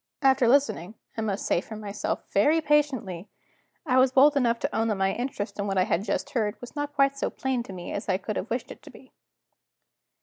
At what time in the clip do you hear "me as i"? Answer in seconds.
7.71-8.17